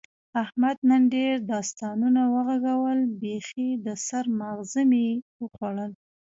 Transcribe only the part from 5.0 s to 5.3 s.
یې